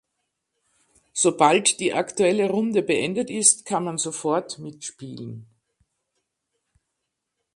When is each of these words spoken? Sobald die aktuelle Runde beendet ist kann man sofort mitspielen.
Sobald 1.13 1.79
die 1.79 1.93
aktuelle 1.93 2.49
Runde 2.49 2.81
beendet 2.81 3.29
ist 3.29 3.65
kann 3.67 3.83
man 3.83 3.99
sofort 3.99 4.57
mitspielen. 4.57 5.45